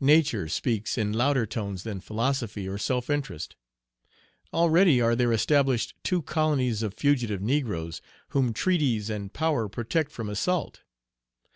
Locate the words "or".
2.68-2.76